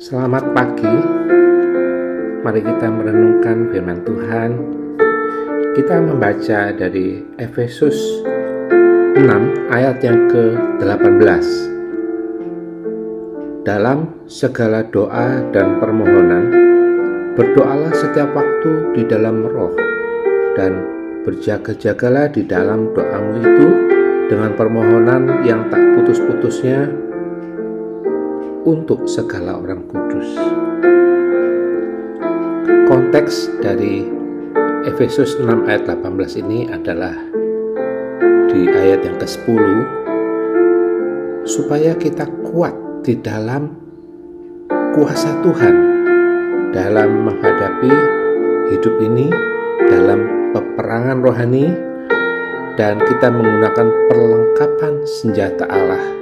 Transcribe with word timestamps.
Selamat 0.00 0.56
pagi. 0.56 0.96
Mari 2.40 2.64
kita 2.64 2.88
merenungkan 2.88 3.68
firman 3.68 4.00
Tuhan. 4.00 4.50
Kita 5.76 6.00
membaca 6.00 6.72
dari 6.72 7.20
Efesus 7.36 8.24
6 9.20 9.20
ayat 9.68 10.00
yang 10.00 10.24
ke-18. 10.32 11.44
Dalam 13.68 14.24
segala 14.24 14.88
doa 14.88 15.44
dan 15.52 15.76
permohonan, 15.76 16.48
berdoalah 17.36 17.92
setiap 17.92 18.32
waktu 18.32 18.96
di 18.96 19.04
dalam 19.04 19.44
roh 19.44 19.76
dan 20.56 20.80
berjaga-jagalah 21.28 22.32
di 22.32 22.48
dalam 22.48 22.88
doamu 22.96 23.36
itu 23.36 23.68
dengan 24.32 24.56
permohonan 24.56 25.44
yang 25.44 25.68
tak 25.68 25.84
putus-putusnya 25.92 26.88
untuk 28.64 29.08
segala 29.08 29.56
orang 29.56 29.84
kudus. 29.88 30.28
Konteks 32.90 33.48
dari 33.62 34.04
Efesus 34.84 35.38
6 35.38 35.68
ayat 35.68 35.86
18 35.86 36.42
ini 36.42 36.66
adalah 36.68 37.14
di 38.50 38.66
ayat 38.66 39.06
yang 39.06 39.16
ke-10 39.22 39.64
supaya 41.46 41.94
kita 41.94 42.26
kuat 42.50 42.74
di 43.06 43.14
dalam 43.22 43.70
kuasa 44.92 45.38
Tuhan 45.40 45.76
dalam 46.74 47.30
menghadapi 47.30 47.92
hidup 48.74 48.94
ini 48.98 49.30
dalam 49.86 50.50
peperangan 50.50 51.18
rohani 51.22 51.70
dan 52.74 52.98
kita 52.98 53.30
menggunakan 53.30 53.86
perlengkapan 54.10 54.92
senjata 55.06 55.66
Allah 55.70 56.19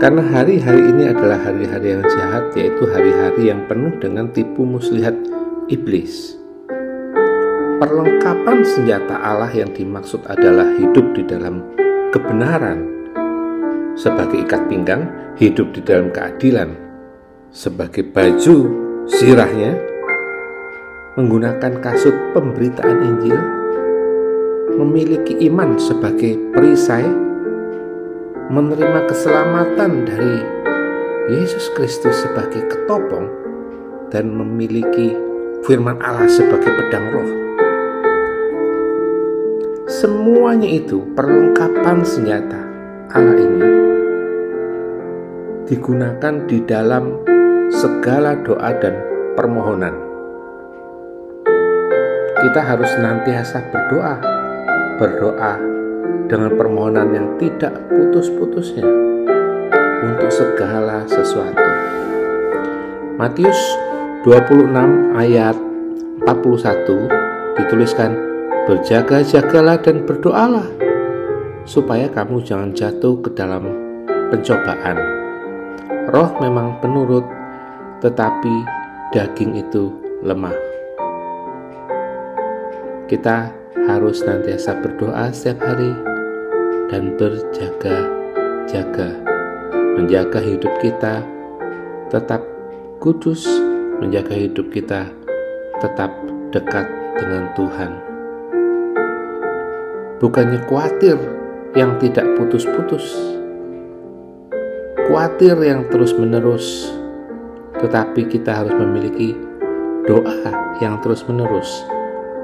Karena 0.00 0.24
hari-hari 0.24 0.80
ini 0.96 1.12
adalah 1.12 1.36
hari-hari 1.44 1.92
yang 1.92 2.00
jahat, 2.08 2.56
yaitu 2.56 2.88
hari-hari 2.88 3.52
yang 3.52 3.68
penuh 3.68 3.92
dengan 4.00 4.32
tipu 4.32 4.64
muslihat 4.64 5.12
iblis. 5.68 6.40
Perlengkapan 7.76 8.64
senjata 8.64 9.20
Allah 9.20 9.52
yang 9.52 9.68
dimaksud 9.76 10.24
adalah 10.24 10.72
hidup 10.80 11.04
di 11.12 11.20
dalam 11.28 11.60
kebenaran 12.16 12.80
sebagai 13.92 14.40
ikat 14.40 14.72
pinggang, 14.72 15.04
hidup 15.36 15.68
di 15.76 15.84
dalam 15.84 16.08
keadilan 16.08 16.72
sebagai 17.52 18.08
baju 18.08 18.56
sirahnya, 19.04 19.76
menggunakan 21.20 21.76
kasut 21.84 22.16
pemberitaan 22.32 23.04
Injil, 23.04 23.36
memiliki 24.80 25.44
iman 25.44 25.76
sebagai 25.76 26.40
perisai 26.56 27.29
menerima 28.50 29.06
keselamatan 29.06 30.10
dari 30.10 30.42
Yesus 31.30 31.70
Kristus 31.78 32.26
sebagai 32.26 32.66
ketopong 32.66 33.30
dan 34.10 34.34
memiliki 34.34 35.14
firman 35.62 36.02
Allah 36.02 36.26
sebagai 36.26 36.66
pedang 36.66 37.06
roh. 37.14 37.30
Semuanya 39.86 40.66
itu 40.66 40.98
perlengkapan 41.14 42.02
senjata 42.02 42.58
Allah 43.14 43.38
ini 43.38 43.70
digunakan 45.70 46.34
di 46.50 46.58
dalam 46.66 47.22
segala 47.70 48.34
doa 48.42 48.74
dan 48.82 48.98
permohonan. 49.38 49.94
Kita 52.34 52.66
harus 52.66 52.90
nantiasa 52.98 53.62
berdoa, 53.70 54.18
berdoa 54.98 55.69
dengan 56.30 56.54
permohonan 56.54 57.10
yang 57.10 57.28
tidak 57.42 57.74
putus-putusnya 57.90 58.86
untuk 60.06 60.30
segala 60.30 61.02
sesuatu. 61.10 61.66
Matius 63.18 63.58
26 64.22 64.70
ayat 65.18 65.58
41 66.22 67.58
dituliskan 67.58 68.14
berjaga-jagalah 68.70 69.82
dan 69.82 70.06
berdoalah 70.06 70.68
supaya 71.66 72.06
kamu 72.06 72.38
jangan 72.46 72.70
jatuh 72.78 73.18
ke 73.26 73.34
dalam 73.34 73.66
pencobaan. 74.30 75.02
Roh 76.14 76.30
memang 76.38 76.78
penurut 76.78 77.26
tetapi 77.98 78.54
daging 79.10 79.58
itu 79.58 79.90
lemah. 80.22 80.54
Kita 83.10 83.50
harus 83.90 84.22
nantiasa 84.22 84.78
berdoa 84.78 85.34
setiap 85.34 85.66
hari 85.66 86.09
dan 86.90 87.14
berjaga-jaga, 87.14 89.08
menjaga 89.94 90.42
hidup 90.42 90.74
kita 90.82 91.22
tetap 92.10 92.42
kudus, 92.98 93.46
menjaga 94.02 94.34
hidup 94.34 94.66
kita 94.74 95.06
tetap 95.78 96.10
dekat 96.50 96.90
dengan 97.14 97.46
Tuhan. 97.54 97.94
Bukannya 100.18 100.66
khawatir 100.66 101.16
yang 101.78 101.96
tidak 102.02 102.26
putus-putus, 102.34 103.14
khawatir 105.06 105.54
yang 105.62 105.86
terus-menerus, 105.88 106.90
tetapi 107.78 108.26
kita 108.26 108.50
harus 108.66 108.74
memiliki 108.74 109.38
doa 110.10 110.50
yang 110.82 110.98
terus-menerus 111.00 111.86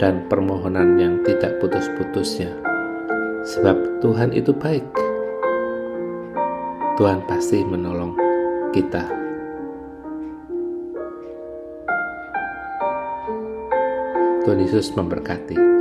dan 0.00 0.24
permohonan 0.32 0.96
yang 0.96 1.20
tidak 1.22 1.60
putus-putusnya 1.60 2.69
sebab 3.44 4.04
Tuhan 4.04 4.36
itu 4.36 4.52
baik. 4.52 4.84
Tuhan 7.00 7.24
pasti 7.24 7.64
menolong 7.64 8.12
kita. 8.76 9.08
Tuhan 14.44 14.58
Yesus 14.60 14.92
memberkati. 14.92 15.79